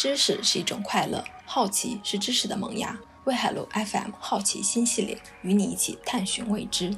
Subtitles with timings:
[0.00, 2.98] 知识是一种快乐，好奇是知识的萌芽。
[3.24, 6.96] 威海路 FM 好奇心系列，与你一起探寻未知。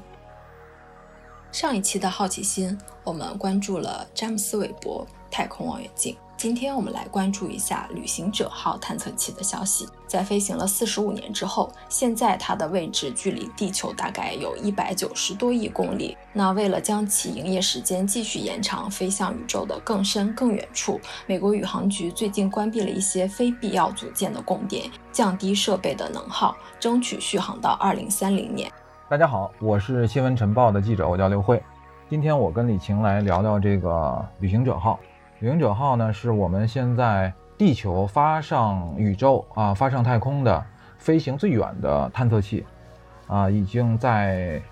[1.51, 6.17] 上一期的好奇心，我们关注了詹姆斯韦伯太空望远镜。
[6.43, 9.89] 今天我们来关注一下旅行者号探测器的消息。
[10.09, 16.17] 在飞行了四十五年之后，现在它的位置距离地球大概有一百九十多亿公里。
[16.33, 28.69] 那为了将其营业时间继续延长，飞向宇宙的更深更远处，美国宇航局最近关闭了一些非必要组件的供电，降低设备的能耗，争取续航到二零三零年。
[29.09, 31.63] 大家好，我是新闻晨报的记者，我叫刘慧。
[32.11, 34.99] 今天我跟李晴来聊聊这个旅行者号。
[35.43, 40.65] 旅行者号呢，是我们现在地球发上宇宙啊，发上太空的
[40.99, 42.65] 飞行最远的探测器，
[43.27, 44.63] 啊，已经在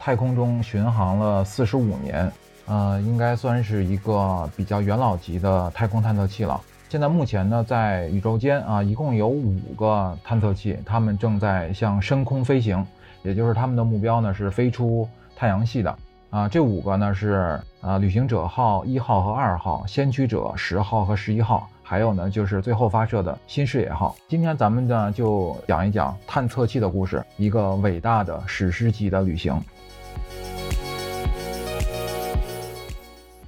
[0.00, 2.32] 太空中巡航了四十五年，
[2.64, 6.58] 呃，应该算是一个比较元老级的太空探测器了。
[6.88, 12.82] 现在目前呢，在宇宙间啊，一共有五个探测器，它们正在向深空飞行，
[13.22, 15.94] 也就是它们的目标呢是飞出太阳系的。
[16.30, 24.14] 啊，这五个呢是啊，旅行者号一号和二号，先驱者十号和十一号，还有呢就是最后发射的新视野号。
[24.28, 29.58] 今天咱们呢就讲一讲探测器的故事，一个伟大的史诗级的旅行。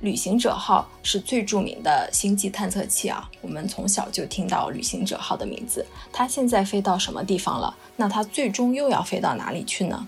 [0.01, 5.85] 旅行者号是最著名的星际探测器啊，我们从小就听到旅行者号的名字。
[6.13, 7.75] 它现在飞到什么地方了？
[7.97, 10.07] 那它最终又要飞到哪里去呢？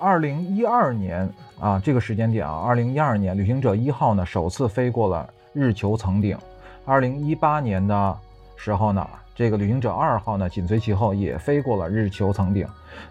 [0.00, 1.28] 二零一二年
[1.60, 6.38] 啊，这个时间点啊，二零一二年，旅行者一号呢首次飞过了日球层顶。
[6.84, 8.18] 二零一八年的
[8.56, 12.66] 时候呢，这个旅行者二号呢紧随其后也飞过了日球层顶。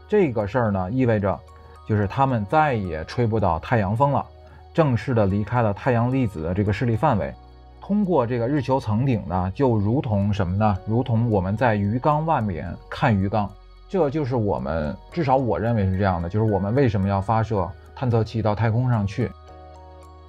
[0.08, 1.38] 这个事儿呢意味着，
[1.88, 4.26] 就是他们再也吹不到太阳风了，
[4.74, 7.34] 正式的离开了太阳粒子的这个势力范围。
[7.82, 10.78] 通过这个日球层顶呢，就如同什么呢？
[10.86, 13.50] 如同我们在鱼缸外面看鱼缸。
[13.90, 19.32] 这就是我们至少我认为是这样的，就是我们为什么要发射探测器到太空上去？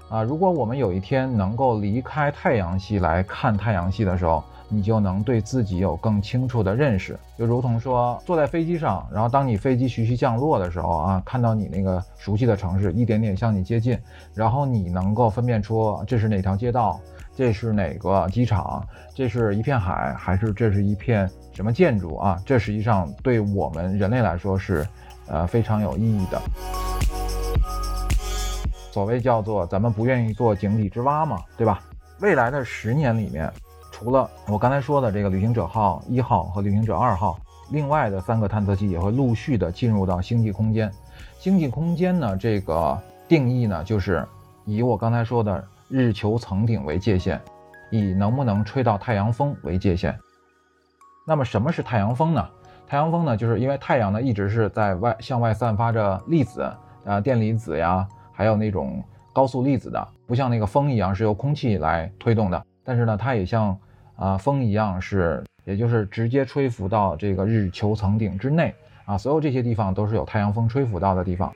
[0.08, 7.18] 啊，如果我们有一天能够离开太阳系来看太阳系的时候，你就能对自己有更清楚的认识。
[7.36, 13.98] 就如同说，坐在飞机上，然后当你飞机徐徐降落的时候啊，看到你那个熟悉的城市一点点向你接近，
[14.32, 16.98] 然后你能够分辨出这是哪条街道，
[17.36, 18.82] 这是哪个机场，
[19.14, 21.30] 这是一片海，还是这是一片。
[21.52, 22.40] 什么建筑啊？
[22.46, 24.86] 这实际上对我们人类来说是，
[25.26, 26.40] 呃，非常有意义的。
[28.90, 31.80] 所谓叫做咱们不愿意做井底之蛙嘛，对吧？
[32.20, 33.52] 未来的十年里面，
[33.92, 37.38] 除了我刚才说的这个旅行者号一号和旅行者二号，
[37.70, 40.90] 另外的三个探测器也会陆续的进入到星际空间。
[41.38, 42.98] 星际空间呢，这个
[43.28, 44.26] 定义呢，就是
[44.64, 47.40] 以我刚才说的日球层顶为界限，
[47.90, 50.18] 以能不能吹到太阳风为界限。
[51.26, 52.48] 那么什么是太阳风呢？
[52.86, 56.62] 太阳风呢，就是因为太阳呢一直是在外向外散发着粒子
[57.04, 62.64] 啊，电离子呀，还有那种高速粒子的，不像那个风一样是由空气来推动的。
[62.84, 63.76] 但是呢，它也像
[64.14, 68.72] 啊风一样是，也就是直接吹拂到这个日球层顶之内
[69.06, 71.52] 啊，所有这些地方都是有太阳风吹拂到的地方。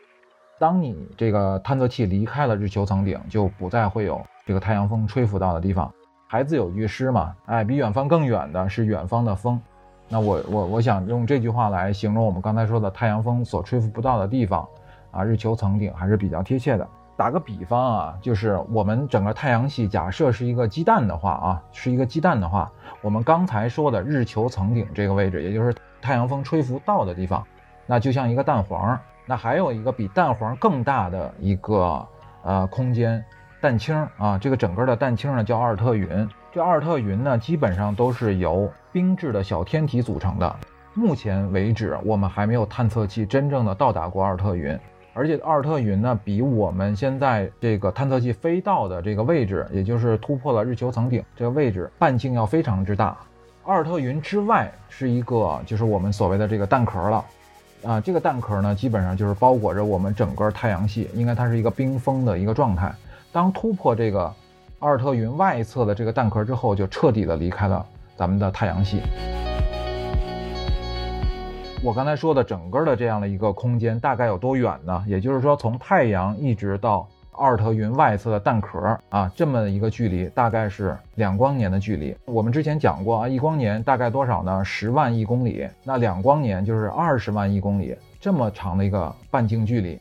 [0.58, 5.88] 当你这个探测器离开了日球层顶，就不再会有这个太阳风吹拂到的地方。
[6.26, 9.60] 孩子有句诗嘛，哎，比远方更远的是远方的风。
[10.08, 14.68] 那我我我想用这句话来形容我们刚才说的太阳风所吹拂不到的地方，
[15.12, 16.84] 啊，日球层顶还是比较贴切的。
[17.16, 22.68] 打个比方啊，就是我们整个太阳系假设是一个鸡蛋的话啊，是一个鸡蛋的话，
[23.00, 27.46] 我们刚才说的日球层顶这个位置，也就是太阳风吹拂到的地方，
[27.86, 28.98] 那就像一个蛋黄。
[29.24, 32.04] 那还有一个比蛋黄更大的一个
[32.42, 33.24] 呃空间。
[33.60, 36.28] 蛋清啊，这个整个的蛋清呢叫阿尔特云。
[36.50, 40.56] 这阿尔特云呢，基本上都是由冰质的小天体组成的。
[40.94, 44.76] 目前为止，我们还没有探测器真正的到达过阿尔特云。
[45.14, 53.16] 而且阿尔特云呢，比我们现在这个探测器飞到的这个位置，也就是突破了日球层顶这个位置，半径要非常之大。
[53.64, 57.24] 阿尔特云之外是一个，就是我们所谓的这个蛋壳了。
[57.84, 62.94] 啊，这个蛋壳呢，基本上就是包裹着我们整个太阳系，应该它是一个冰封的一个状态。
[63.32, 64.32] 当突破这个
[64.78, 67.84] 阿尔特云外侧的这个蛋壳之后，就彻底的离开了
[68.16, 69.02] 咱们的太阳系。
[71.84, 75.04] 我刚才说的整个的这样的一个空间大概有多远呢？
[75.04, 82.16] 也就是说，从太阳一直到阿尔特云外侧的蛋壳啊，这么一个距离，大概是两光年的距离。
[82.24, 84.64] 我们之前讲过啊，一光年大概多少呢？
[84.64, 85.66] 十万亿公里。
[85.82, 89.98] 那两光年就是二十万亿公里，这么长的一个半径距离。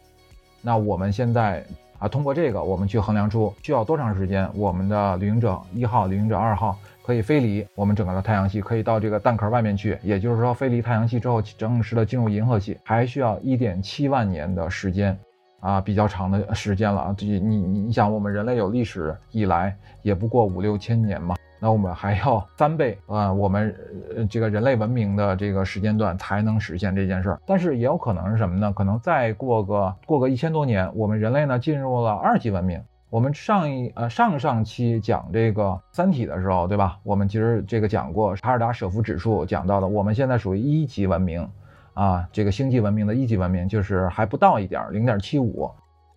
[0.62, 1.66] 那我们现在。
[1.98, 6.76] 啊，通过这个，我们去衡量出需要多长时间，我们的旅行者一号、旅行者二号
[7.12, 7.22] 可以。
[7.32, 9.98] 飞离我们整个的太阳系，可以到这个蛋壳外面去。
[10.02, 15.18] 也就是说，飞离太阳系之后，正式的进入银河系，还需要一点七万年的时间，
[15.60, 17.16] 啊，比较长的时间了啊。
[17.18, 21.36] 这你你想，我们人类有历史以来，也不过五六千年嘛。
[21.60, 23.74] 那我们还要三倍啊，我们
[24.16, 27.40] 呃这个人类文明的这个时间段才能实现这件事儿。
[27.46, 28.74] 但是也有可能是什么呢？
[28.74, 32.82] 可能再过个过个一千多年，我们人类呢进入了二级文明。
[33.12, 36.98] 我们上一呃上上期讲这个三体的时候，对吧？
[37.04, 41.46] 我们其实这个讲过查尔达舍夫指数，讲到的我们现在属于一级文明
[41.94, 45.70] 啊，这个星际文明的一级文明就是还不到一点零点七五。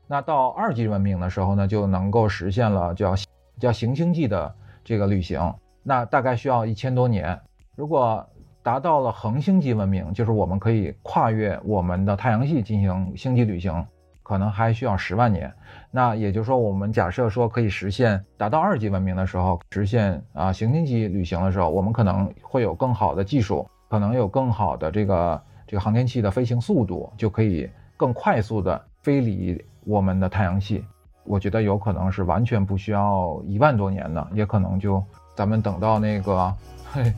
[0.06, 3.16] 那到二级文明的时候呢，就能够实现了叫
[3.58, 4.54] 叫行星际的。
[4.84, 7.40] 这个旅行，那大概需要一千多年。
[7.74, 8.28] 如果
[8.62, 13.86] 达到了恒星级文明，就是我们可以跨越我们的太阳系进行星际旅行，
[14.24, 15.52] 可能还需要十万年。
[15.92, 30.84] 那也就是说，我们假设说可以实现达到二级文明的时候，实现啊行星级旅行的时候，我们可能会有更好的技术，可能有更好的这个这个航天器的飞行速度，就可以更快速的飞离我们的太阳系。
[31.22, 35.02] 我觉得有可能是完全不需要一万多年的，也可能就
[35.36, 36.52] 咱们等到那个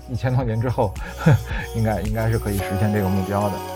[0.09, 0.93] 一千多年之后，
[1.75, 3.76] 应该应该是可以实现这个目标的。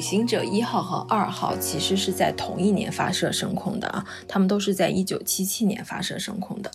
[0.00, 6.70] 旅行者一号和二号其实是在同一年发射升空的啊，他们都是在一九七七年发射升空的。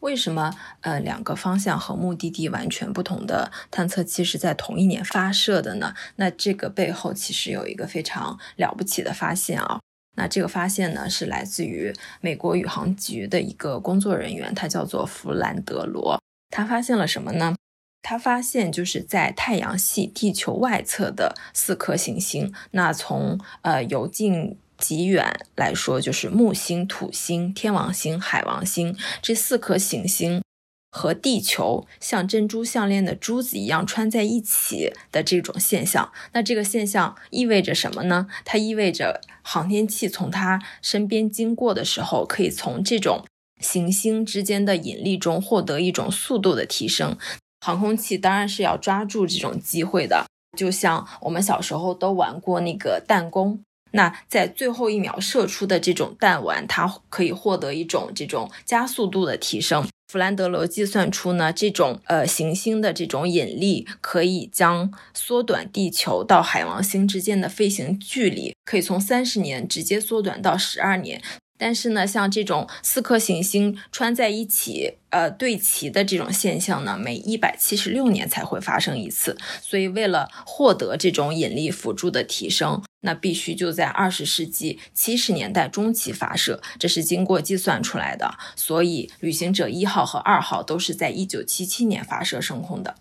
[0.00, 0.50] 为什么
[0.80, 5.92] 呃两个方向和目的地完全不同的探测器是在同一年发射的呢？
[6.16, 9.78] 那这个背后其实有一个非常了不起的发现啊。
[10.16, 11.92] 那这个发现呢是来自于
[12.22, 16.18] 美国宇航局的一个工作人员，他叫做弗兰德罗。
[16.48, 17.54] 他发现了什么呢？
[18.02, 22.52] 他发现，就是在太阳系地球外侧的四颗行星。
[22.72, 30.42] 那从呃由近及远来说，就是木星、土星、天王星、海王星这四颗行星
[30.90, 36.10] 和地球像珍珠项链的珠子一样穿在一起的这种现象。
[36.32, 38.26] 那这个现象意味着什么呢？
[38.44, 43.24] 它意味着航天器从它身边经过的时候，可以从这种
[43.60, 47.16] 行星之间的引力中获得一种速度的提升。
[47.60, 50.26] 航空器当然是要抓住这种机会的，
[50.56, 53.60] 就像我们小时候都玩过那个弹弓，
[53.92, 59.86] 那在最后一秒射出的这种弹丸，它可以获得一种这种加速度的提升。
[60.10, 71.22] 弗兰德罗计算出呢，这种呃行星的这种引力可以将缩短地球到海王星之间的飞行距离，可以从三十年直接缩短到十二年。
[71.60, 79.36] 但是呢，像这种四颗行星穿在一起，呃，对齐的这种现象呢，每一百七十六年才会发生一次。
[79.60, 88.38] 所以，为了获得这种引力辅助的提升，那必须就在二十世纪七十年代中期发射，这是经过计算出来的。
[88.56, 92.96] 所以，旅行者一号和二号都是在一九七七年发射升空的。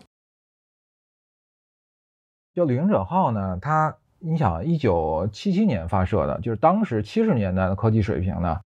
[2.53, 3.95] 就旅行者号呢，它。
[4.21, 8.59] 你想，一九七七年发射的，就是当时七十年代的科技水平呢，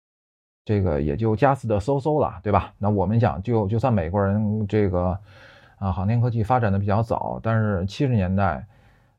[0.63, 2.71] 这个也就加斯的嗖嗖了，对吧？
[2.77, 5.17] 那我们讲，就就算美国人这个
[5.77, 8.65] 啊，航天科技发展的比较早，但是七十年代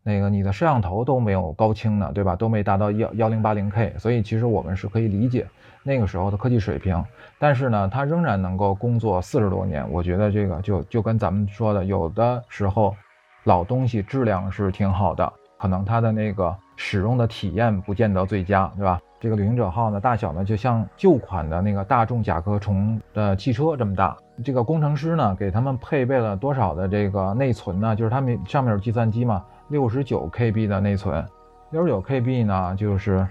[0.02, 2.34] 那个你的摄像头都没有高清呢，对吧？
[2.34, 5.46] 都没达到幺幺零八零 K，所以其实我们是可以理解
[5.82, 7.04] 那个时候的科技水平。
[7.38, 12.96] 但是呢，它仍然能够工作四十多年，我觉得这个就就跟咱们说的，有的时候
[13.44, 15.30] 老东西质量是挺好的。
[15.62, 19.00] 可能它的那个使用的体验不见得最佳，对吧？
[19.20, 24.16] 这个旅行者号呢，大小呢就像旧款的那个大众甲壳虫的汽车这么大。
[24.42, 27.94] 这个工程师呢，给他们配备了多少的这个内存呢？
[27.94, 31.24] 就是他们上面有计算机嘛，六十九 KB 的内存。
[31.70, 33.24] 六十九 KB 呢，就是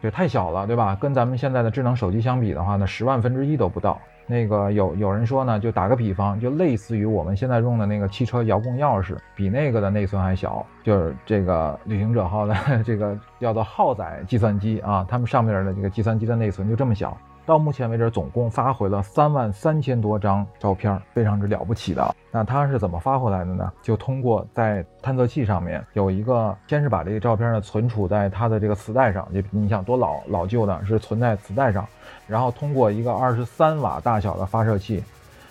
[0.00, 0.96] 这太小了，对吧？
[0.98, 4.00] 跟咱们现在的智能手机相比的话呢，十万分之一都不到。
[4.32, 10.64] 那个有有人说呢，就打个比方，就类似于我们现在用的那个汽车遥控钥匙，比那个的内存还小。
[10.82, 17.16] 就是这个旅行者号的 这个叫做号载计算机啊，他们上面的这个计算机的内存就这么小。
[17.44, 22.14] 到目前为止，总共发回了三万三千多张照片，非常之了不起的。
[22.30, 23.70] 那它是怎么发回来的呢？
[23.82, 31.84] 就通过在探测器上面有一个，先是把这个照片呢存储在它的这个磁带上，就你想多老老旧的，是存在磁带上，
[32.28, 35.02] 然后通过一个二十三瓦大小的发射器，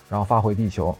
[0.08, 0.96] 然后发回地球。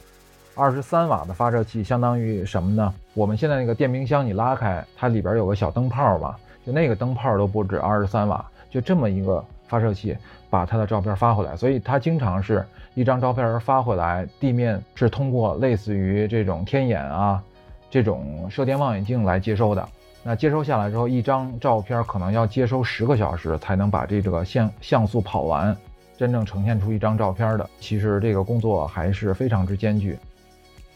[0.55, 2.93] 二十三瓦的发射器相当于什么呢？
[3.15, 9.43] 我们现在那个电冰箱你拉开，它里边有个小灯泡吧，就那个灯泡都不止二十三瓦，就这么一个。
[9.73, 10.15] 发射器
[10.51, 12.63] 把它的照片发回来，所以它经常是
[12.93, 17.43] 一张照片发回来，地面是通过类似于这种天眼啊
[17.91, 19.89] 这种射电望远镜来接收的。
[20.23, 25.75] 那接收下来之后，一张照片可能要接收十个小时才能把这个像像素跑完，
[26.19, 27.67] 真正呈现出一张照片的。
[27.81, 30.19] 其实这个工作还是非常之艰巨。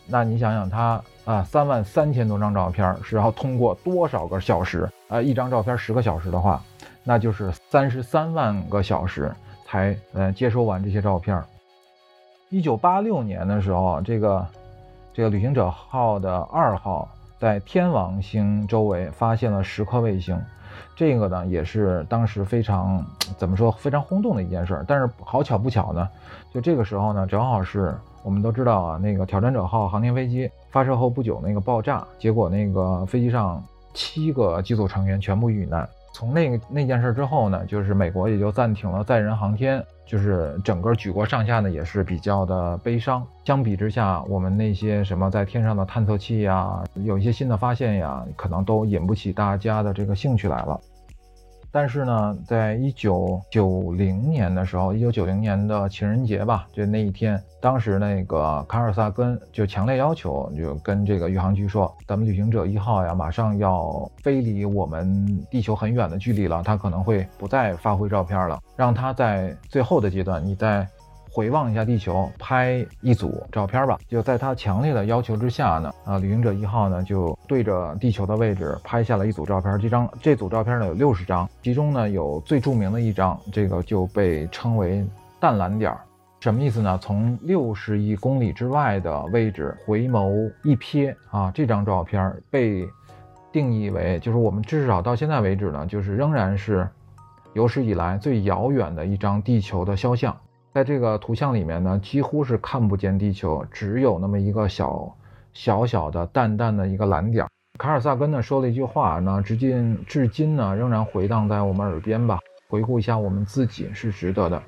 [0.06, 5.21] 那你想想，它啊三万三千多张照片是要通过多少个小时啊？
[5.21, 6.62] 一张照片十个小时的话，
[7.07, 9.33] 那就是三十三万个小时
[9.65, 11.43] 才呃接收完这些照片。
[12.51, 14.47] 一九八六年的时候，这个
[15.15, 17.09] 这个旅行者号的二号。
[17.39, 20.41] 在天王星周围发现了十颗卫星，
[20.97, 23.05] 这个呢也是当时非常
[23.37, 24.83] 怎么说非常轰动的一件事。
[24.89, 26.09] 但是好巧不巧呢，
[26.51, 35.87] 就这个时候呢，正好是我们都知道啊，那个挑战者号航天飞机发射后不久那个爆炸，结果那个飞机上七个机组成员全部遇难。
[36.16, 39.85] 从那个那件事之后呢，就是美国也就暂停了载人航天。
[40.06, 43.23] 就是整个举国上下呢也是比较的悲伤。
[43.44, 50.80] 相比之下，我们那些什么在天上的探测器呀，有一些新的发现呀，可能都引不起大家的这个兴趣来了。
[51.76, 70.88] 但是呢，在一九九零年的时候，一九九零年的情人节吧，就那一天，当时那个卡尔萨根就强烈要求，就跟这个宇航局说，咱们旅行者一号呀，马上要飞离我们地球很远的距离了，它可能会不再发回照片了，让它在最后的阶段，你在。
[71.37, 73.99] 回望一下地球，拍一组照片吧。
[74.09, 79.78] 就在他强烈的要求之下呢，啊，旅行者一号呢就对着地球的位置拍下了一组照片。
[79.78, 85.07] 这张这组照片呢有六十张，其中呢有最著名的一张，这个就被称为
[85.38, 86.00] 淡蓝点儿。
[86.40, 86.99] 什么意思呢？
[87.02, 92.88] 从六十亿公里之外的位置回眸一瞥啊，这张照片被
[93.52, 96.88] 定义为，就是我们至少到现在为止呢，就是仍然是
[97.52, 100.35] 有史以来最遥远的一张地球的肖像。
[100.76, 105.11] 在这个图像里面呢，几乎是看不见地球，只有那么一个小
[105.54, 107.47] 小小的、淡淡的一个蓝点。
[107.78, 112.38] 卡尔萨根呢说了一句话，呢，至今至今呢仍然回荡在我们耳边吧。
[112.68, 114.62] 回顾一下我们自己是值得的，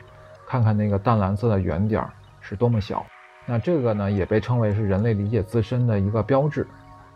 [0.46, 2.02] 看看那个淡蓝色的圆点
[2.40, 3.04] 是多么小。
[3.44, 6.66] 那这个呢也被称为是人类理解自身的一个标志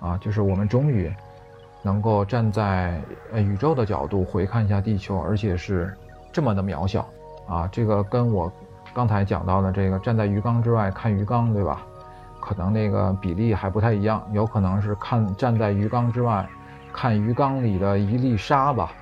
[0.01, 1.11] 啊，就是我们终于
[1.81, 3.01] 能够站在
[3.33, 5.91] 呃宇宙的角度回看一下地球，而且是
[6.31, 7.09] 这么的渺小
[7.49, 7.67] 啊。
[7.73, 8.53] 这个跟我。
[8.95, 11.83] 刚才讲到的这个站在鱼缸之外看鱼缸，对吧？
[12.41, 16.45] 可能那个比例还不太一样，有可能是看站在鱼缸之外
[16.93, 18.93] 看鱼缸里的一粒沙吧，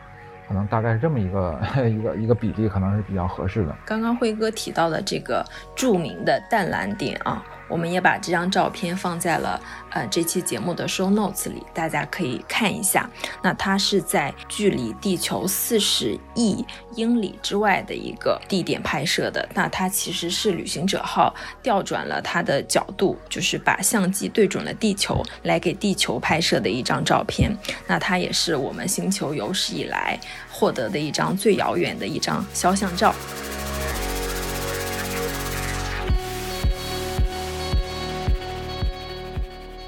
[0.47, 3.75] 可能大概是这么一个 一个一个比例，可能是比较合适的。
[3.87, 5.45] 刚刚辉哥提到的这个
[5.75, 7.43] 著名的淡蓝点啊。
[7.71, 9.59] 我们也把这张照片放在了
[9.91, 13.09] 呃这期节目的 show notes 里，大家可以看一下。
[13.43, 16.65] 那它是在距离地球四十亿
[16.97, 19.49] 英里之外的一个地点拍摄的。
[19.55, 27.57] 那它其实是旅行者号调转了它的角度，就是把相机对准了地球来给地球拍摄的一张照片。
[27.87, 30.19] 那它也是我们星球有史以来
[30.51, 33.15] 获得的一张最遥远的一张肖像照。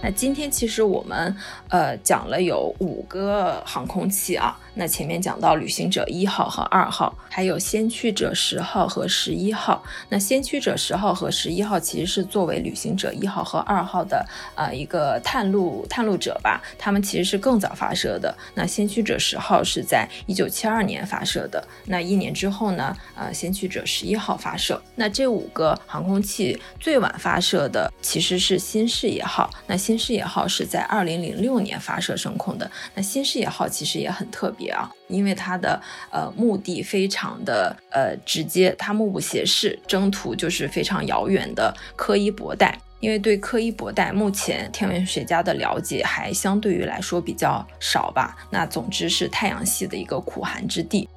[0.03, 1.35] 那今天其实我们
[1.69, 4.59] 呃讲了有五个航空器啊。
[4.75, 9.85] 那前面讲到旅行者一号和二号，还有先驱者十号和十一号。
[10.09, 18.35] 那先驱者十号和十一号其实是作为旅行者一号和二号的呃一个探路探路者吧，他们其实是更早发射的。
[18.55, 24.81] 那先驱者十号是在一九七二年发射的，那一年之后呢，呃，先驱者十一号发射。
[24.97, 29.51] 那这五个航空器最晚发射的其实是新视野号。
[29.67, 32.71] 那新视野号是在二零零六年发射升空的。
[32.95, 34.62] 那新视野号其实也很特别。
[34.69, 42.79] 啊，因为它的呃目的非常的呃直接，它目不斜视，征途就是非常遥远的柯伊伯带。
[43.01, 48.37] 因为对柯伊伯带目前天文学家的了解还相对于来说比较少吧。
[48.49, 51.09] 那总之是太阳系的一个苦寒之地。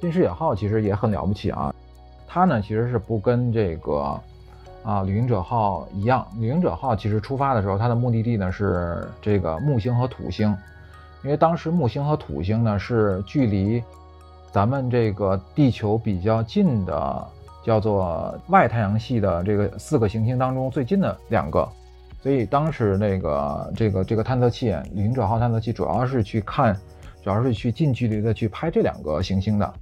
[0.00, 1.74] 新视野号其实也很了不起啊，
[2.28, 4.20] 它呢其实是不跟这个
[4.84, 10.56] 啊旅行者号一样，旅行者号其实出发的时候，它的目的地呢是这个木星和土星。
[11.22, 13.82] 因为当时木星和土星呢是距离
[14.52, 17.26] 咱们这个地球比较近的，
[17.64, 21.68] 叫做外太阳系的这个四个行星当中最近的两个，
[22.22, 26.74] 所以当时那个这个这个探测器旅行者号探测器主要是去看，
[27.22, 29.72] 主要是去近距离的去拍这两个行星的。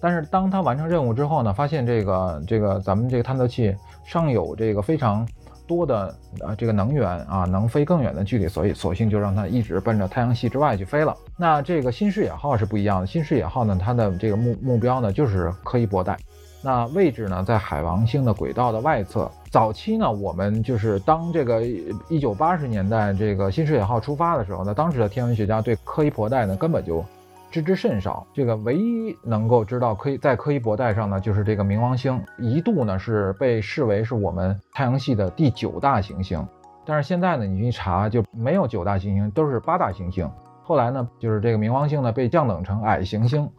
[0.00, 5.28] 但是当它完成任务之后呢，发现这个这个咱们这个探测器上有这个非常
[5.70, 11.16] 多的呃这个能源啊，能飞更远的距离，所以索性就让它一直奔着太阳系之外去飞了。
[11.36, 16.18] 那这个新视野号是不一样的，新视野号呢，它的这个目目标呢就是柯伊伯带，
[16.60, 19.30] 那位置呢在海王星的轨道的外侧。
[19.48, 21.62] 早期呢，我们就是当这个
[22.08, 27.04] 一九八十年代这个新视野号出发的时候呢，当时的天文学家对柯伊伯带呢根本就。
[27.50, 36.46] 知之甚少，这个唯一能够知道可以在柯伊伯带上呢，就是这个冥王星，一度呢是被视为是我们太阳系的第九大行星，
[36.86, 40.30] 但是现在呢，你一查就没有九大行星，都是八大行星。
[40.62, 43.50] 后来呢，就是这个冥王星呢被降等成矮行星，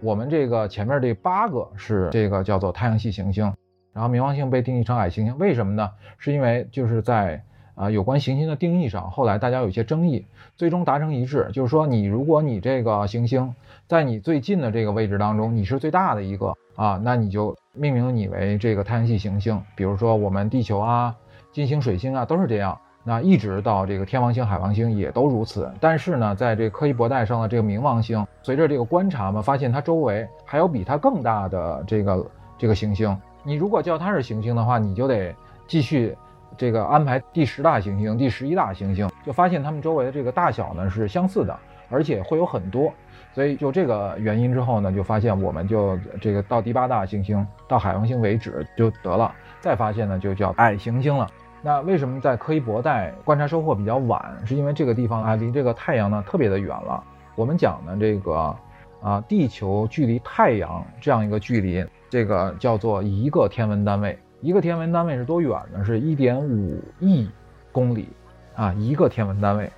[0.00, 3.52] 我们这个前面这八个是这个叫做太阳系行星，
[3.92, 5.90] 然后冥王星被定义成矮行星，为什么呢？
[6.16, 7.44] 是因为就是在。
[7.74, 10.24] 啊，有关行星的定义上，后来大家有一些争议，
[10.56, 13.52] 最终达成一致，就是说，你如果你这个行星
[13.88, 19.60] 在你最近的这个位置当中，你是最大的一个啊，那你就命名你为这个太阳系行星。
[19.74, 21.14] 比如说我们地球啊、
[21.50, 22.78] 金星、水星啊都是这样。
[23.06, 25.70] 那一直到这个天王星、海王星也都如此。
[25.80, 32.26] 但是呢，在这柯伊伯带上的这个冥王星，随着这个观察嘛，发现它周围还有比它更大的这个
[32.56, 33.14] 这个行星。
[33.42, 35.34] 你如果叫它是行星的话，你就得
[35.66, 36.16] 继续。
[36.56, 41.58] 这个安排第十大行星、第十一大行星，就发现它们周围的这个大小呢是相似的，
[41.90, 42.92] 而且会有很多，
[43.32, 51.26] 所以就这个原因之后呢，就发现我们就这个到第八大行星到海王星为止就得了，再发现呢就叫矮行星了。
[51.62, 54.36] 那为什么在柯伊伯带观察收获比较晚？
[54.44, 57.02] 是因为这个地方啊离这个太阳呢特别的远了。
[57.34, 58.54] 我们讲呢这个
[59.00, 64.18] 啊地球距离太阳这样一个距离，这个叫做一个天文单位。
[64.44, 65.82] 一个天文单位是多远呢？
[65.86, 67.26] 是一点五亿
[67.72, 68.06] 公里
[68.54, 69.72] 啊，一个天文单位。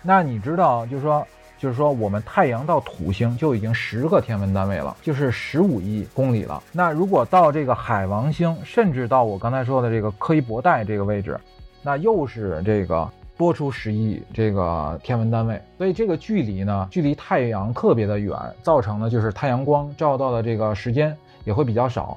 [0.00, 1.26] 那你知道，就是说，
[1.58, 6.62] 就是说，我们太阳到土星就已经十个天文单位了，就是十五亿公里了。
[6.72, 11.38] 那如果到这个海王星，甚至到我刚才说的这个柯伊伯带这个位置，
[11.82, 15.60] 那又是这个多出十亿这个天文单位。
[15.76, 22.16] 所以这个距离呢，距离太阳特别的远，造成的就是太阳光照到的这个时间也会比较少。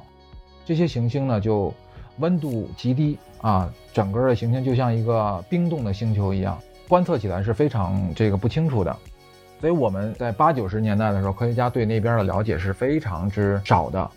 [0.66, 1.74] 这些行星呢，就
[2.20, 8.96] 温度极低啊，整个的行星就像一个冰冻的星球一样，观测起来是非常这个不清楚的。
[9.60, 14.10] 所以我们在八九十年代的时候，科学家对那边的了解是非常之少的。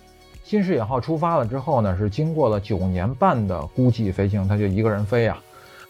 [0.42, 5.38] 新视野号出发了之后呢，是经过了九年半的估计飞行，它就一个人飞呀，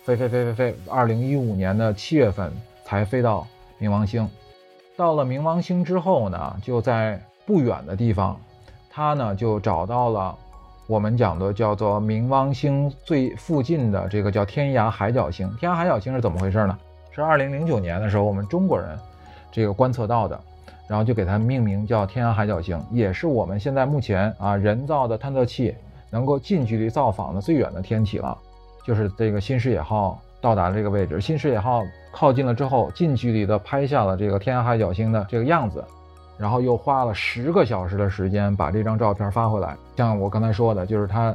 [0.05, 2.53] 飞飞飞飞飞，二零一五年的七月份
[2.85, 3.47] 才飞到
[3.81, 4.29] 冥王星。
[4.97, 8.41] 到了冥王星之后呢，就在不远的地方，
[8.89, 10.39] 它呢就找到了。
[10.87, 15.51] 我们讲的叫做冥王星最附近的这个叫天涯海角星。
[15.59, 16.79] 天涯海角星是怎么回事呢？
[17.11, 18.89] 是二零零九年的时候，我们中国人
[19.51, 20.39] 这个观测到的，
[20.87, 25.75] 然后就给它命名叫天涯海角星，也是我们现在目前啊人造的探测器
[26.11, 28.37] 能够近距离造访的最远的天体了。
[28.85, 35.83] 就是这个新视野号到达这个位置，新视野号靠近了之后，近距离的拍下了这个天涯海角星的这个样子。
[36.37, 39.77] 然后又花了十个小时的时间把这张照片发回来。
[39.97, 41.35] 像我刚才说的，就是他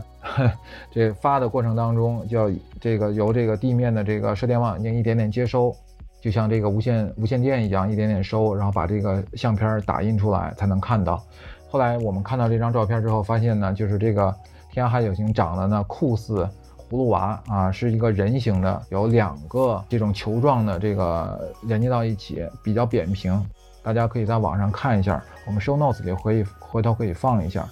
[0.91, 5.73] 这发的过程当中，就要这个由这个地面的这个射电望远镜一点点接收，
[6.21, 11.23] 就像这个无线无线电一样，一点点收，然后把这个相片打印出来才能看到。
[11.69, 14.35] 后来我们看到这张照片之后，发现呢，就是这个
[14.71, 16.43] 天涯海角星长得呢酷似
[16.89, 23.41] 葫芦娃啊，是一个人形的，有两个这种球状的这个连接到一起，比较扁平。
[23.81, 27.67] 大家可以在网上看一下，我们 show notes 里可以回头可以放一下。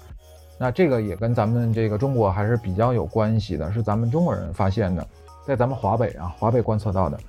[0.60, 5.06] 那这个也跟咱们这个中国还是比较有关系的，是咱们中国人发现的，
[5.46, 7.20] 在咱们华北啊，华北观测到的。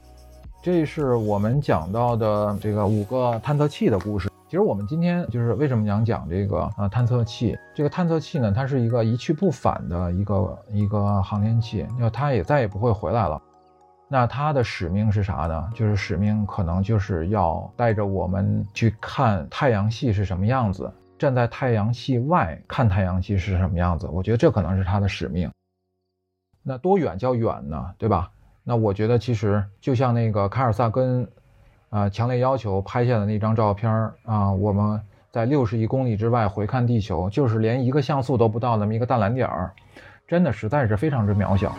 [0.63, 4.31] 这是我们讲到的这个五个探测器的故事。
[4.49, 7.55] 其实我们今天就是为什么想讲这个啊探测器？
[7.75, 13.41] 这个探测器呢，它是一个一去不返的一个一个航天器，那它也再也不会回来了。
[14.11, 15.71] 那它的使命是啥呢？
[15.75, 24.07] 就是使命可能就是要带着我们去看太阳系是什么样子，站在太阳系外看太阳系是什么样子。
[24.07, 25.51] 我觉得这可能是它的使命。
[26.63, 27.95] 那多远叫远呢？
[27.99, 28.31] 对吧？
[28.65, 31.29] 那我觉得其实就像那个卡尔萨根，
[31.91, 33.91] 啊，强烈要求拍下的那张照片
[34.25, 39.73] 啊，我们在六十亿公里之外回看地球，就是连一个像素都不到那么一个大蓝点儿，
[40.27, 41.75] 真的实在是非常之渺小。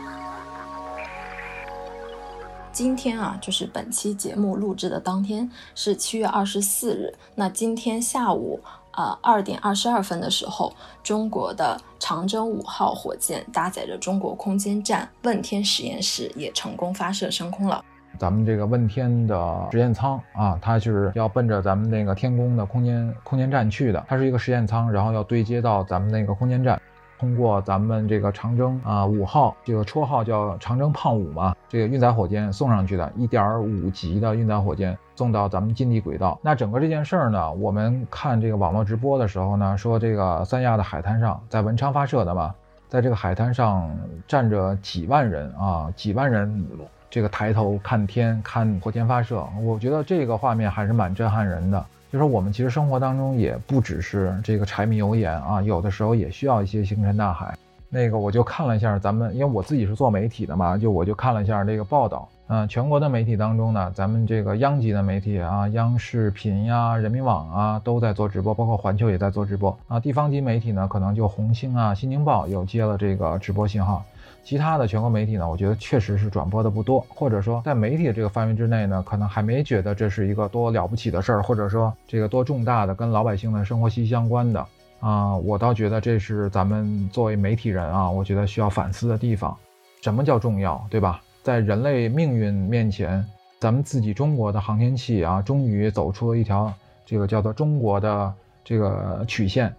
[2.79, 7.13] 今天啊，就是本期节目录制的当天是七月二十四日。
[7.35, 8.57] 那今天下午
[8.91, 17.83] 啊二点二十二分的时候，中国的长征五号火箭搭载着中国空间站问天实验室也成功发射升空了。
[18.17, 24.01] 咱们这个问天的实验舱啊，它就是要奔着咱们那个天宫的空间空间站去的。
[24.07, 26.81] 它是一个实验舱，然后要对接到咱们那个空间站。
[27.19, 36.39] 通过咱们这个长征啊五号，这个绰号叫长征胖五嘛，这个运载火箭送上去的，一点五级的运载火箭送到咱们近地轨道。
[36.41, 42.55] 那整个这件事儿呢，我们看这个网络直播的时候呢，说这个三亚的海滩上，在文昌发射的嘛，
[42.87, 43.93] 在这个海滩上
[44.25, 46.65] 站着几万人啊，几万人
[47.09, 51.85] 这个抬头看天看火箭发射，我觉得这个画面还是蛮震撼人的。
[52.11, 57.55] 就是我们其实生活当中也不只是这个柴米油盐啊，有的时候也需要一些星辰大海。
[57.89, 62.27] 那个我就看了一下咱们，因为我自己是做媒体的嘛，就我就看了一下这个报道。
[62.47, 69.99] 嗯，全国的媒体当中呢，咱们这个央级的媒体啊，央视频呀、人民网啊都在做直播，包括环球也在做直播啊。
[69.99, 74.03] 地方级媒体呢，可能就红星啊、新京报有接了这个直播信号。
[74.43, 84.65] 其他的全国媒体呢，我觉得确实是转播的不多，或者说在媒体这个范围之内呢，可能还没觉得这是一个多了不起的事儿，或者说这个多重大的跟老百姓的生活息息相关的
[84.99, 89.55] 啊，我倒觉得这是咱们作为媒体人啊，我觉得需要反思的地方。
[90.01, 91.21] 什么叫重要，对吧？
[91.43, 93.25] 在人类命运面前，
[93.59, 96.71] 咱们自己中国的航天器啊，终于走出了一条
[97.05, 98.33] 这个叫做中国的
[98.63, 99.73] 这个曲线，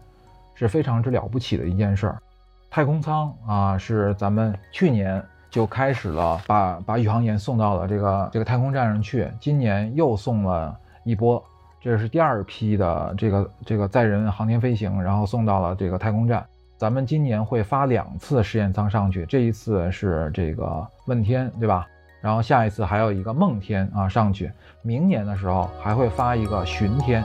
[0.54, 2.18] 是非常之了不起的一件事儿。
[2.70, 9.28] 太空舱啊，是咱们去年就开始了，把把宇航员送到了这个这个太空站上去。
[9.40, 11.42] 今年又送了一波，
[11.82, 16.46] 这是第二批的这个这个载人航天飞行，然后送到了这个太空站。
[16.76, 21.86] 咱们今年会发两次实验舱上去，这一次是这个问天，对吧？
[22.20, 24.50] 然后下一次还有一个梦天啊上去，
[24.82, 27.24] 明年的时候还会发一个巡天。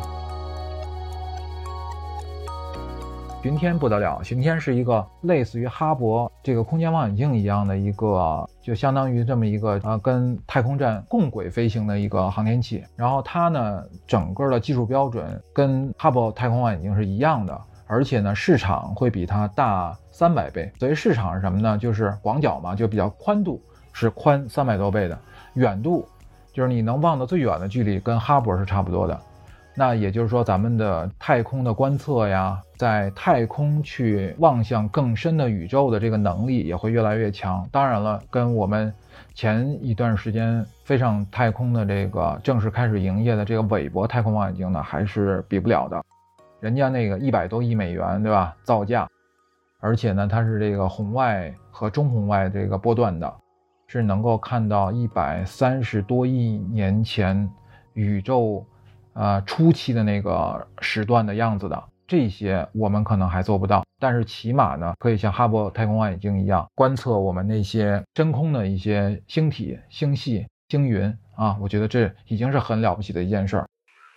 [3.45, 12.83] 巡天不得了，巡天是一个类似于哈勃这个空间望远镜一样的一个，就相当于这么一个呃跟太空站共轨飞行的一个航天器。
[12.95, 17.55] 然后它呢，整个的技术标准跟哈勃太空望远镜是一样的，
[17.85, 20.71] 而且呢，市场会比它大三百倍。
[20.79, 21.77] 所谓市场是什么呢？
[21.77, 23.61] 就是广角嘛，就比较宽度
[23.93, 25.15] 是宽三百多倍的，
[25.53, 26.03] 远度
[26.51, 29.21] 就是你能望到最远的距离跟哈勃是差不多的。
[29.77, 37.67] 那也就是说，咱们的太空的观测呀，在太空去望向更深的宇宙的这个能力也会越来越强。
[37.73, 38.93] 当然了，跟我们
[39.33, 46.01] 前一段时间飞上太空的这个正式开始营业的这个韦伯太空望远镜呢，还是比不了的。
[46.61, 48.55] 人家那个一百多亿美元，对吧？
[48.63, 49.05] 造价，
[49.81, 53.33] 而且呢，它是这个红外和中红外这个波段的，
[53.87, 57.49] 是能够看到一百三十多亿年前
[57.91, 58.65] 宇宙。
[59.15, 73.65] 呃，初期的那个时段的样子的这些，我们可能还做不到，但是起码呢，可以像哈勃太空望远镜一样，观测我们那些真空的一些星体、星系、星云啊，我觉得这已经是很了不起的一件事儿。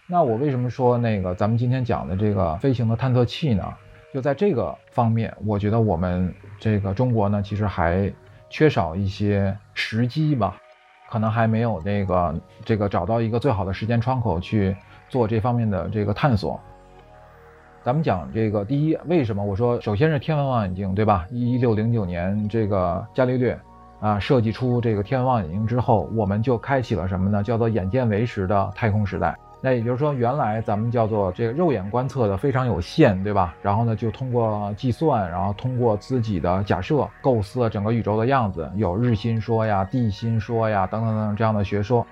[0.08, 3.72] 那我为什么说那个咱们今天讲的这个飞行的探测器呢？
[4.12, 8.12] 就在这个方面，我觉得我们这个中国呢，其实还
[8.50, 10.56] 缺少一些时机吧，
[11.08, 12.34] 可能还没有那个
[12.64, 14.76] 这个找到一个最好的时间窗口去。
[15.08, 16.60] 做这方面的这个探索，
[17.82, 21.26] 咱们讲这个第一，为什么我说首先是天文望远镜，对吧？
[21.30, 23.58] 一六零九年这个伽利略
[24.00, 27.42] 啊设计出这个天文望远镜之后，我们就开启了什么呢？
[27.42, 29.34] 叫做眼见为实的太空时代。
[29.60, 33.56] 那也就是说，原来咱们叫做这个肉眼观测的非常有限，对吧？
[33.60, 42.06] 然后呢，就通过计算，然后通过自己的假设，构思了整个宇宙的样子，有日心说呀、地心说呀等等等这样的学说。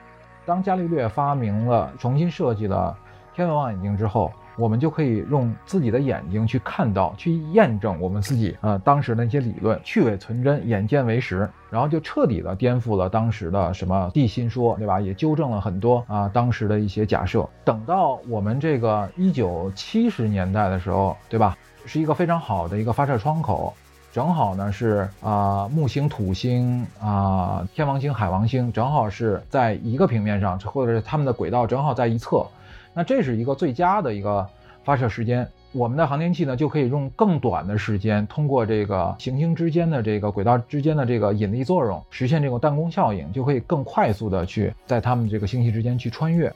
[0.46, 2.96] 当伽利略发明了、重新设计了
[3.34, 15.00] 天文望远镜之后，我们就可以用自己的眼睛去看到、去验证我们自己呃当时的那些理论，去伪存真，眼见为实，然后就彻底的颠覆了当时的什么地心说，对吧？
[15.00, 17.46] 也纠正了很多啊当时的一些假设。
[17.64, 21.58] 等到我们这个一九七十年代的时候，对吧？
[21.84, 23.74] 是一个非常好的一个发射窗口。
[24.16, 32.46] 正好呢是啊木星、土星啊天王星、海王星，正好是在一个平面上，或者是它们的轨道正好在一侧，
[32.94, 34.48] 那这是一个最佳的一个
[34.84, 35.46] 发射时间。
[35.72, 46.50] 我们的航天器呢就可以用更短的时间，通过这个行星之间的这个轨道之间的这个引力作用，实现这个弹弓效应，就可以更快速的去在它们这个星系之间去穿越。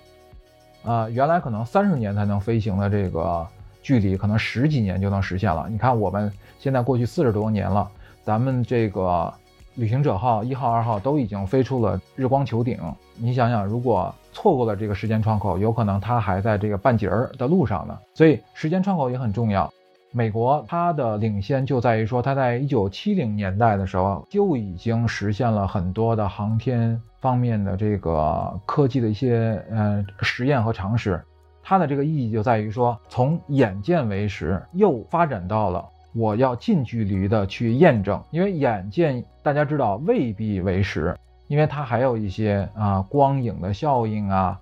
[0.82, 3.46] 啊，原来可能三十年才能飞行的这个。
[3.82, 5.66] 距离可能十几年就能实现了。
[5.70, 7.88] 你看，我们现在过去四十多年了，
[8.22, 9.32] 咱们这个
[9.74, 12.78] 旅行者号一号、二号都已经飞出了日光球顶。
[13.16, 17.98] 你想想，如果错过了这个时间窗口，有可能它还在这个半截儿的路上呢。
[18.14, 19.70] 所以，时间窗口也很重要。
[20.12, 31.22] 美国它的领先就在于说，它在一九七零年代的时候就已经实现了很多的航天方面的这个科技的一些呃实验和尝试。
[31.62, 44.58] 它的这个意义就在于说，从眼见为实，又发展到了我要近距离的去验证，因为眼见大家知道未必为实，因为它还有一些啊光影的效应啊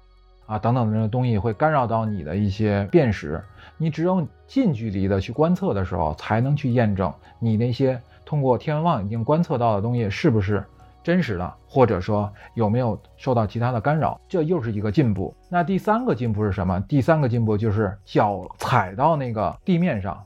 [0.46, 3.42] 啊等等的东西会干扰到你的一些辨识。
[3.76, 10.64] 你只有近距离的去观测的时候，才能去验证你那些通过天文望远镜观测到的东西是不是
[11.02, 14.20] 真实的，或者说有没有受到其他的干扰。
[14.28, 15.34] 这又是一个进步。
[15.48, 16.80] 那第三个进步是什么？
[16.88, 20.22] 第三个进步就是脚踩到那个地面上，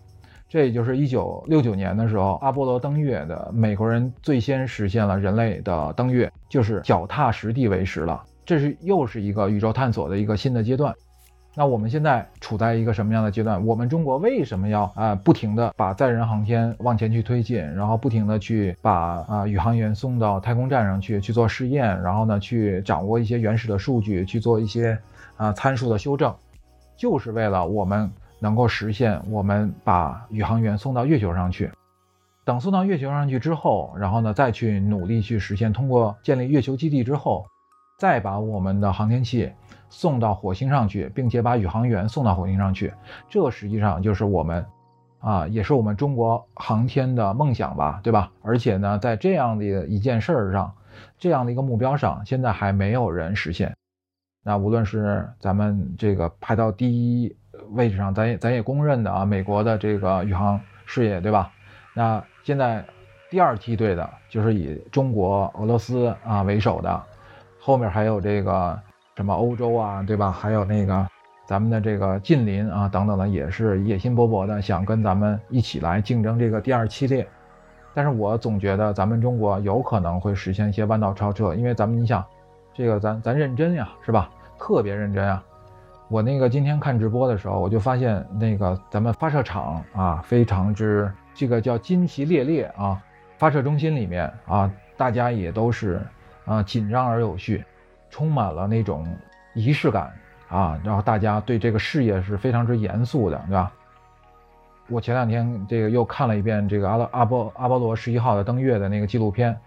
[0.49, 8.23] 这也就是一九六九年的时候，阿波罗登月的美国人最先实现了人类的登月，就是脚踏实地为实了。
[8.45, 10.93] 这是又是一个宇宙探索的一个新的阶段。
[11.55, 13.65] 那我们现在处在一个什么样的阶段？
[13.67, 24.99] 我们中国为什么要啊不停的把载人航天往前去推进，然后不停的去把啊宇航员送到太空站上去去做试验，然后呢去掌握一些原始的数据，去做一些
[25.37, 26.35] 啊参数的修正，
[26.97, 31.71] 就是为了我们能够实现我们把宇航员送到月球上去。
[32.45, 37.47] 等送到月球上去之后，然后呢再去努力去实现，通过建立月球基地之后，
[38.03, 39.53] 再把我们的航天器。
[39.95, 42.91] 送到火星上去，并且把宇航员送到火星上去，
[43.29, 44.65] 这实际上就是我们，
[45.21, 48.31] 啊，也是我们中国航天的梦想吧，对吧？
[48.41, 50.75] 而且呢，在这样的一件事儿上，
[51.19, 53.77] 这样的一个目标上，现在还没有人实现。
[54.43, 57.37] 那无论是咱们这个排到第一
[57.73, 61.53] 位置上，咱也咱也公认的啊，美国的这个宇航事业，对吧？
[61.95, 62.83] 那现在
[63.31, 67.03] 第二梯队的就是以中国、俄罗斯啊为首的，
[67.63, 68.79] 后面还有这个。
[69.15, 70.33] 什么欧洲啊，对吧？
[70.33, 71.07] 还有那个
[71.45, 77.29] 咱们的这个近邻啊，等等的，也是野心勃勃的，想跟咱们一起来竞争这个第二系列。
[77.93, 82.25] 但是我总觉得咱们中国有可能会实现一些弯道超车，因为咱们你想，
[82.73, 84.31] 这个咱咱认真呀，是吧？
[84.59, 85.45] 特别认真啊！
[86.09, 92.99] 我那个今天看直播的时候，我就发现那个咱们发射场啊，非常之这个叫金旗猎猎啊，
[93.37, 96.01] 发射中心里面啊，大家也都是
[96.45, 97.65] 啊紧张而有序。
[98.11, 99.09] 充满了那种
[99.55, 100.13] 仪式感
[100.47, 103.73] 啊，然后大家对这个事业是非常之严肃的，对吧？
[104.89, 109.59] 我前两天这个又看了一遍这个阿拉阿波阿波罗十一号的登月的那个纪录片，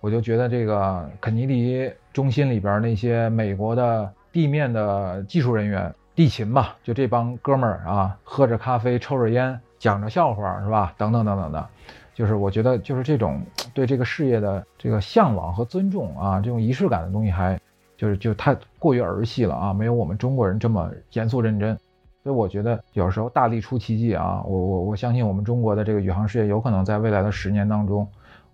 [0.00, 10.94] 我就觉得这个肯尼迪中心里边那些美国的地面的技术人员、地勤吧，就这帮哥们儿啊，喝着咖啡、抽着烟、讲着笑话，是吧？
[10.96, 11.68] 等等等等的。
[12.14, 13.42] 就是我觉得，就是这种
[13.74, 17.60] 对这个事业的这个向往和尊重啊，这种仪式感的东西还。
[17.96, 21.78] 就是就太过于儿戏了啊，没有我们中国人这么严肃认真，
[22.24, 28.06] 所以我觉得有时候大力出奇迹啊，我我我相信我们中国的这个宇航事业有可能在未来的十年当中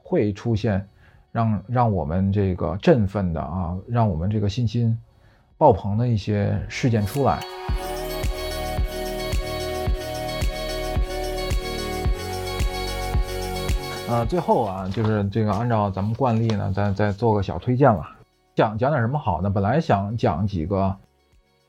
[0.02, 0.86] 会出现
[1.32, 4.96] 让让我们这个振奋的啊，让我们这个信心
[5.56, 7.40] 爆棚的一些事件出来。
[14.10, 18.04] 呃，最后啊，就是这个按照咱们惯例呢，再再做个小推荐了。
[18.56, 19.48] 讲讲点什么好呢？
[19.48, 20.96] 本来想讲几个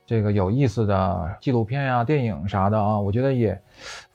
[0.07, 3.61] 这个有意思的纪录片呀、电影啥的啊，我觉得也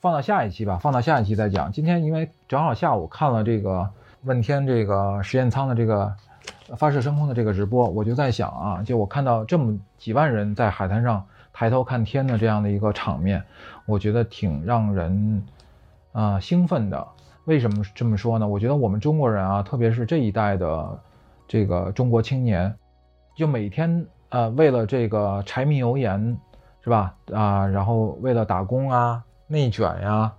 [0.01, 1.71] 放到下一期吧，放到下一期再讲。
[1.71, 3.89] 今天因为正好下午看了这个
[4.23, 6.13] 问天这个实验舱的这个
[6.75, 13.41] 发射升空的这个直播，我就在想啊，就我看到这么几万人在海滩上抬头看天的这样的一个场面，
[13.85, 15.45] 我觉得挺让人
[16.11, 17.07] 啊兴奋的。
[17.47, 18.45] 为什么这么说呢？
[18.45, 20.99] 我觉得我们中国人啊，特别是这一代的。
[21.47, 22.75] 这个中国青年，
[23.33, 26.37] 就每天呃为了这个柴米油盐，
[26.83, 27.15] 是吧？
[27.31, 30.33] 啊，然后为了打工啊、内卷呀、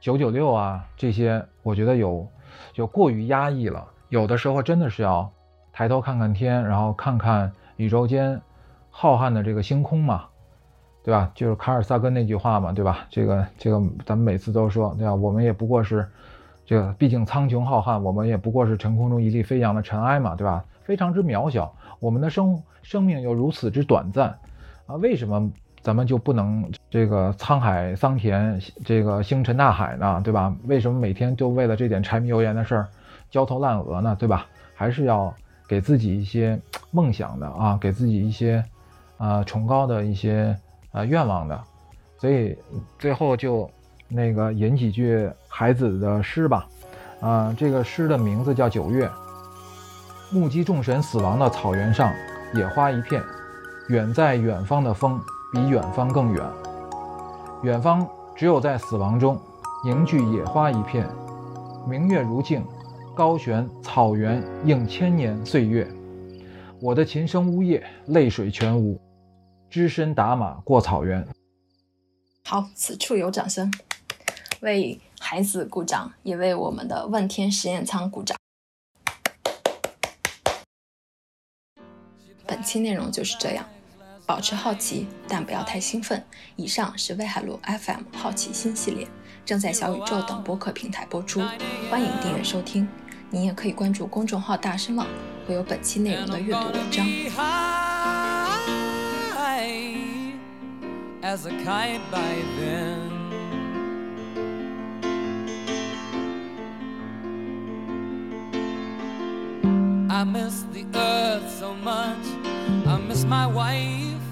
[0.00, 2.28] 九九六啊这些，我觉得有
[2.74, 3.88] 有过于压抑了。
[4.10, 5.32] 有的时候真的是要
[5.72, 8.38] 抬头看看天，然后看看宇宙间
[8.90, 10.26] 浩瀚的这个星空嘛，
[11.02, 11.30] 对吧？
[11.34, 13.06] 就是卡尔萨根那句话嘛，对吧？
[13.08, 15.14] 这个这个咱们每次都说，对吧？
[15.14, 16.06] 我们也不过是。
[16.66, 20.64] 这毕竟苍穹浩瀚，我们也不过是晨空中一粒飞扬的尘埃嘛，对吧？
[20.82, 24.38] 非常之渺小，我们的生生命又如此之短暂，
[24.86, 25.50] 啊，为什么
[25.82, 30.54] 咱们就不能这个沧海桑田，这个星辰大海呢，对吧？
[30.64, 32.88] 为什么每天就为了这点柴米油盐的事儿
[33.30, 34.46] 焦头烂额呢，对吧？
[34.74, 35.34] 还是要
[35.68, 36.58] 给自己一些
[36.90, 38.64] 梦想的啊，给自己一些
[39.18, 40.56] 啊崇高的一些
[40.92, 41.62] 啊愿望的，
[42.16, 42.56] 所以
[42.98, 43.70] 最后就。
[44.08, 46.66] 那个吟几句海子的诗吧，
[47.20, 49.06] 啊，这个诗的名字叫《九月》。
[50.30, 52.12] 目击众神死亡的草原上，
[52.54, 53.22] 野花一片，
[53.88, 55.20] 远在远方的风
[55.52, 56.44] 比远方更远。
[57.62, 59.40] 远方只有在死亡中
[59.84, 61.08] 凝聚野花一片。
[61.88, 62.64] 明月如镜，
[63.14, 65.88] 高悬草原映千年岁月。
[66.80, 69.00] 我的琴声呜咽，泪水全无，
[69.70, 71.26] 只身打马过草原。
[72.46, 73.70] 好，此处有掌声。
[74.64, 78.34] 为孩子鼓掌，也为我们的问天实验舱鼓掌。
[82.46, 83.66] 本期内容就是这样，
[84.24, 86.24] 保持好奇，但不要太兴奋。
[86.56, 89.06] 以上是威海路 FM 好奇心系列，
[89.44, 91.40] 正在小宇宙等播客平台播出，
[91.90, 92.88] 欢迎订阅收听。
[93.30, 95.06] 你也可以关注公众号“大声网”，
[95.46, 97.06] 会有本期内容的阅读文章。
[110.14, 112.24] I miss the earth so much,
[112.86, 114.22] I miss my wife.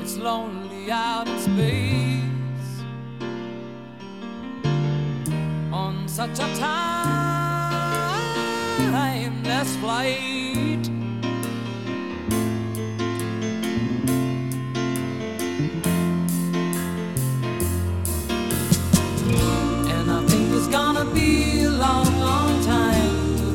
[0.00, 2.84] It's lonely out in space
[5.72, 6.46] on such a
[8.86, 10.38] timeless flight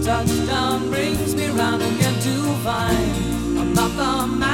[0.03, 4.52] touchdown brings me round again to find I'm not the man.